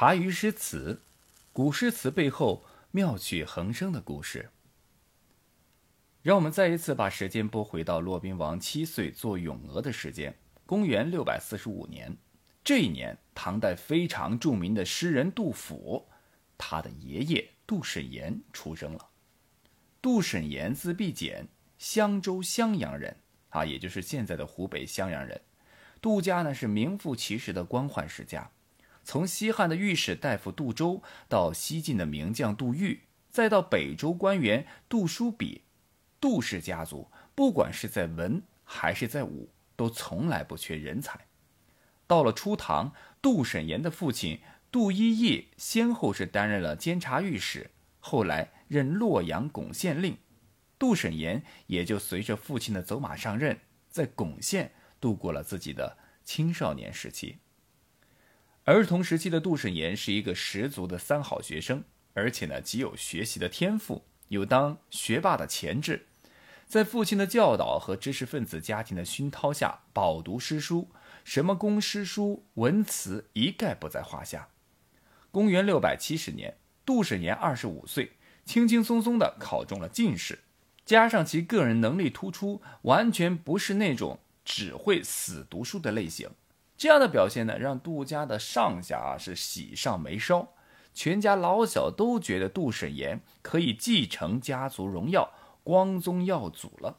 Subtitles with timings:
[0.00, 1.02] 茶余诗词，
[1.52, 4.48] 古诗词背后妙趣横生的故事。
[6.22, 12.16] 让我们再一次把时间拨回到骆宾王七岁做咏鹅的时间，公元六百四十五年。
[12.62, 16.06] 这一年，唐代非常著名的诗人杜甫，
[16.56, 19.08] 他的爷爷杜审言出生了。
[20.00, 23.16] 杜审言字必简，襄州襄阳人，
[23.48, 25.40] 啊，也就是现在的湖北襄阳人。
[26.00, 28.48] 杜家呢是名副其实的官宦世家。
[29.08, 35.62] 从西汉的御史大夫杜周，到西晋的名将杜预，再到北周官员杜叔比，
[36.20, 41.18] 杜氏家族不管是在文还是在武，都从来不缺人才。
[42.06, 47.70] 到了初唐，杜审言的父亲杜一业先后是担任了监察御史，
[48.00, 50.18] 后来任洛阳巩县令，
[50.78, 57.38] 杜审言也就随着父亲的走马上任，在巩县度过了自己的青少年时期。
[58.68, 66.04] 儿童时期的杜审言是一个十足的三好学生，而且呢，极有学习的天赋，有当学霸的潜质。
[66.66, 70.90] 在父亲的教导和知识分子家庭的熏陶下，饱读诗书，
[71.24, 74.48] 什么公诗书、文辞一概不在话下。
[75.30, 78.12] 公元六百七十年，杜审言二十五岁，
[78.44, 80.40] 轻轻松松的考中了进士，
[80.84, 86.28] 加上其个人能力突出，完全不是那种只会死读书的类型。
[86.78, 90.54] 这样的表现呢，让杜家的上下啊是喜上眉梢，
[90.94, 95.32] 全家老小都觉得杜审言可以继承家族荣耀，
[95.64, 96.98] 光宗耀祖了。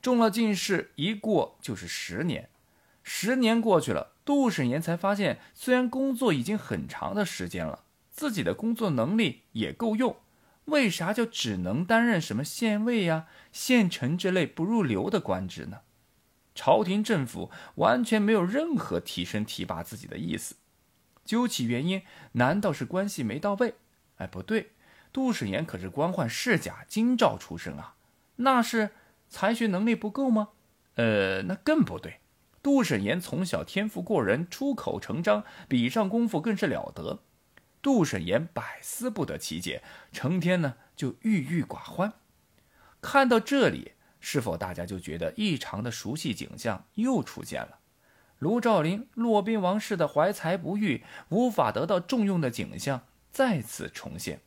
[0.00, 2.50] 中了进士，一过就是十年，
[3.04, 10.16] 十年过去了，杜审言才发现，虽然工作已经很长的时间了，自己的工作能力也够用，
[10.64, 15.82] 为啥就只能担任什么县尉呀、县丞之类不入流的官职呢？
[16.54, 20.56] 朝廷政府完全没有任何提升提拔自己的意思，
[21.24, 23.74] 究其原因，难道是关系没到位？
[24.16, 24.72] 哎，不对，
[25.12, 27.94] 杜审言可是官宦世家京兆出身啊，
[28.36, 28.90] 那是
[29.28, 30.50] 才学能力不够吗？
[30.96, 32.20] 呃，那更不对，
[32.62, 37.20] 杜审言从小天赋过人，出口成章，笔上功夫更是了得。
[37.80, 42.12] 杜审言百思不得其解，成天呢就郁郁寡欢。
[43.00, 43.92] 看到这里。
[44.22, 47.80] 是否大家就觉得异常的熟悉景象又出现了？
[48.38, 54.40] 卢照邻、骆宾王式的怀才不遇、无法得到重用的景象再次重现。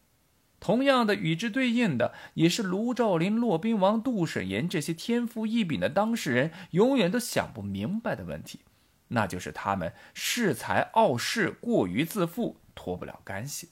[0.60, 8.62] 同样的，与之对应的也是卢照邻、骆宾王、杜审言这些天赋异禀的当事人永远都想不明白的问题，
[9.10, 13.70] 那就是他们恃才傲世、过于自负，脱不了干系。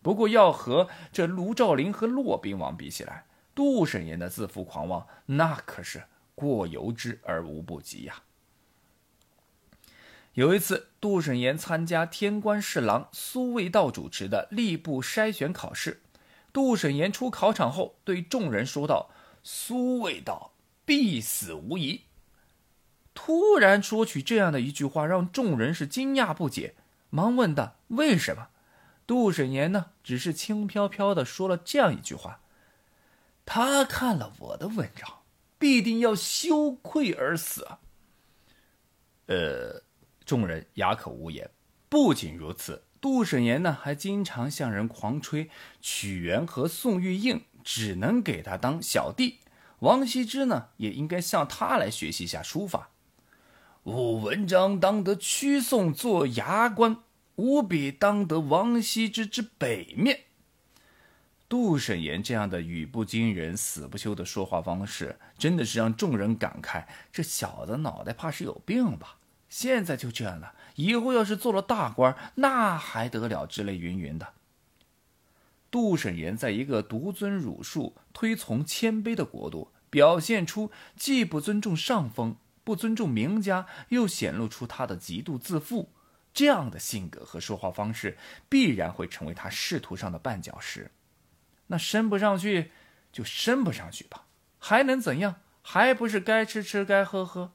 [0.00, 3.25] 不过，要和这卢照邻和骆宾王比起来，
[3.56, 8.22] 杜审言的自负狂妄，那可是过犹之而无不及呀。
[10.34, 16.02] 有一次，杜审言参加天官侍郎苏味道主持的吏部筛选考试。
[16.52, 19.08] 杜审言出考场后，对众人说道
[19.42, 20.52] ：“苏味道
[20.84, 22.02] 必死无疑。”
[23.14, 26.74] 突然说起这样的一句话，让众人是惊讶不解，
[27.08, 28.48] 忙问道：“为什么？”
[29.06, 32.40] 杜审言呢，只是轻飘飘的说了这样一句话。
[33.46, 35.20] 他看了我的文章，
[35.58, 37.66] 必定要羞愧而死！
[39.26, 39.82] 呃，
[40.24, 41.48] 众人哑口无言。
[41.88, 45.48] 不仅如此，杜审言呢，还经常向人狂吹
[45.80, 49.38] 屈原和宋玉应只能给他当小弟，
[49.78, 52.90] 王羲之呢，也应该向他来学习一下书法。
[53.84, 56.98] 吾文章当得屈宋做牙关，
[57.36, 60.25] 吾笔当得王羲之之北面。
[61.48, 69.18] 杜审言这样的语不惊人死不休的说话方式，真的是让众人感慨：这小子脑袋怕是有病吧？
[69.48, 73.46] 现在就这样了，以后要是做了大官，那还得了？
[73.46, 74.34] 之类云云的。
[75.70, 85.90] 杜审言在一个独尊儒术、推崇谦卑的国度，表现出既不尊重上峰、不尊重名家，又显露出他的极度自负，
[86.34, 90.90] 这样的性格和说话方式，必然会成为他仕途上的绊脚石。
[91.68, 92.70] 那升不上去，
[93.12, 94.26] 就升不上去吧，
[94.58, 95.36] 还能怎样？
[95.62, 97.52] 还不是该吃吃，该喝喝。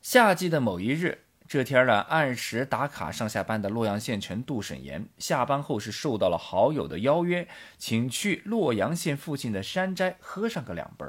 [0.00, 7.46] 夏季的某一日，这天呢，按时打卡上下班的洛阳县城杜审言，下班后是受到了好友的邀约，
[7.78, 11.06] 请去洛阳县附近的山斋喝上个两杯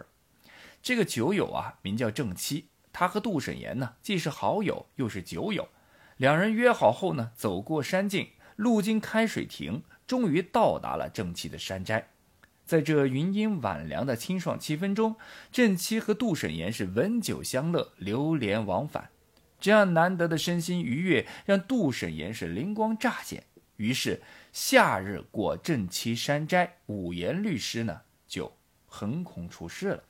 [0.84, 5.70] 这个酒友啊，名叫郑七，他和杜审言呢，既是好友，又是酒友。
[6.18, 9.84] 两人约好后呢，走过山径，路经开水亭。
[10.06, 12.10] 终于到达了正妻的山斋，
[12.66, 15.16] 在这云阴晚凉的清爽气氛中，
[15.52, 19.10] 正妻和杜审言是闻酒相乐，流连往返。
[19.60, 23.46] 这样难得的身心愉悦，让杜审言是灵光乍现。
[23.78, 24.22] 于是，
[24.52, 28.52] 夏日过正妻山斋，五言律诗呢就
[28.86, 30.04] 横空出世了。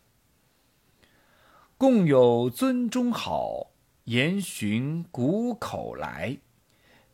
[1.78, 3.72] 共有尊中好，
[4.06, 6.38] 言寻谷口来。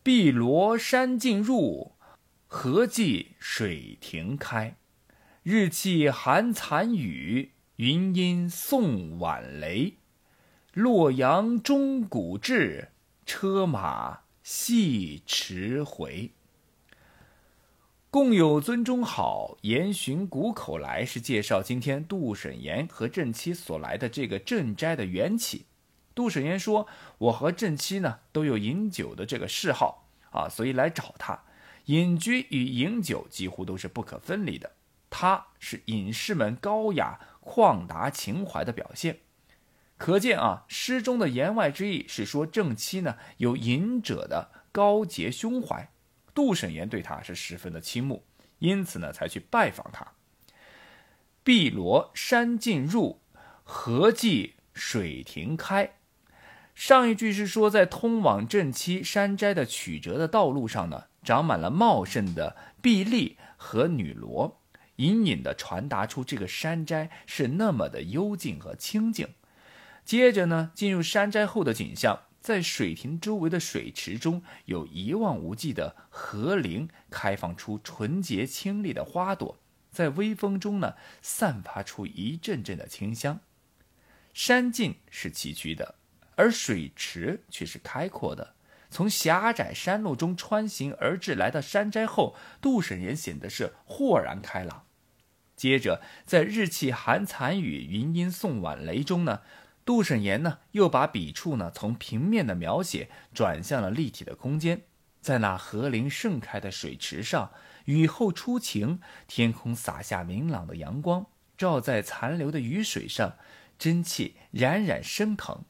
[0.01, 1.91] 碧罗山径入，
[2.51, 4.75] 荷寄水亭开。
[5.43, 9.97] 日气寒残雨，云阴送晚雷。
[10.73, 12.89] 洛阳钟鼓至，
[13.23, 16.31] 车马戏驰回。
[18.09, 25.67] 共有尊中好，言寻谷口来，是介绍今天杜审言和正妻所来的这个镇斋的缘起。
[26.15, 26.87] 杜审言说
[27.19, 31.43] ：“我和正妻呢都有饮酒的这个嗜好啊，所以来找他。
[31.85, 34.71] 隐居与饮酒几乎都是不可分离的。
[35.09, 39.19] 他是隐士们高雅旷达情怀的表现。
[39.97, 45.89] 可见啊，诗中的言外之意是说正妻呢有隐者的高洁胸怀。
[46.33, 48.23] 杜审言对他是十分的倾慕，
[48.59, 50.13] 因此呢才去拜访他。
[51.43, 53.19] 碧罗山径入，
[53.63, 55.95] 荷寄水亭开。
[56.75, 64.59] 上一句是说，在通往正七山斋的曲折的道路上呢，长满了茂盛的碧丽和女萝，
[64.95, 69.27] 隐隐的传达出这个山斋是那么的幽静和清静。
[70.03, 79.59] 接着呢，进入山斋后的景象，在水亭周围的水池中有一望无际的荷林，开放出纯洁清丽的花朵，
[79.91, 83.39] 在微风中呢，散发出一阵阵的清香。
[84.33, 85.93] 山径是崎岖的。
[86.35, 88.55] 而水池却是开阔的。
[88.89, 94.85] 从狭窄山路中穿行而至，来到山斋后，杜审言显得是豁然开朗。
[95.55, 99.41] 接着，在日气寒残雨，云阴送晚雷中呢，
[99.85, 104.83] 杜审言呢又把笔触呢从平面的描写转向了立体的空间。
[105.21, 107.51] 在那荷林盛开的水池上，
[107.85, 111.25] 雨后初晴，天空洒下明朗的阳光，
[111.57, 113.35] 照在残留的雨水上，
[113.77, 115.65] 真气冉冉升腾。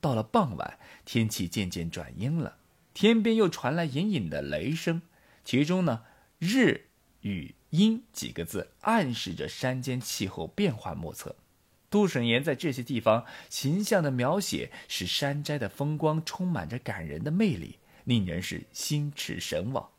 [0.00, 2.56] 到了傍晚，天气渐渐转阴了，
[2.94, 5.02] 天边又传来隐隐的雷声。
[5.44, 6.04] 其中呢
[6.38, 6.86] ，“日”
[7.20, 11.36] 与“阴”几个字暗示着山间气候变化莫测。
[11.90, 19.90] 杜审言在这些地方形象的描写，使山斋的风光充满着感人的魅力，令人是心驰神往。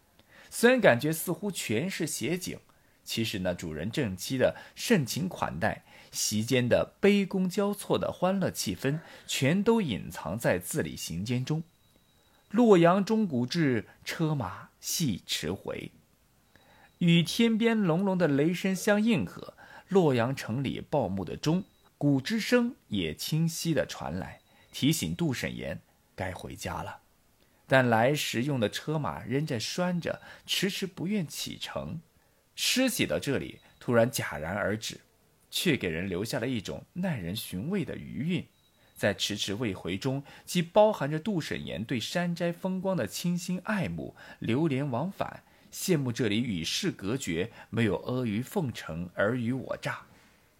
[0.49, 2.59] 虽然感觉似乎全是写景，
[3.03, 5.83] 其实呢，主人正妻的盛情款待。
[6.11, 11.61] 席间的杯觥交错的欢乐气氛，全都隐藏在字里行间中。
[12.49, 15.91] 洛阳钟鼓至，车马系驰回，
[16.99, 19.53] 与天边隆隆的雷声相应和。
[19.87, 21.63] 洛阳城里报幕的钟
[21.97, 25.79] 鼓之声也清晰地传来，提醒杜审言
[26.15, 27.01] 该回家了。
[27.67, 31.99] 但来时用的车马仍在拴着，迟迟不愿启程。
[32.55, 35.01] 诗写到这里，突然戛然而止。
[35.51, 38.45] 却给人留下了一种耐人寻味的余韵，
[38.95, 50.05] 在迟迟未回中，既包含着杜审言对山斋风光的倾心爱慕、流连往返，羡慕这里与世隔绝，没有阿谀奉承、尔虞我诈。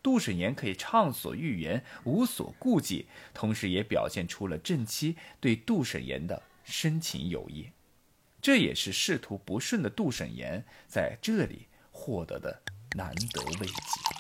[0.04, 7.70] 杜审言可以畅所欲言，无所顾忌，同时也表现出了正妻对杜审言的深情友谊。
[8.42, 12.62] 这也是仕途不顺的杜审言在这里获得的
[12.96, 14.15] 难得慰藉。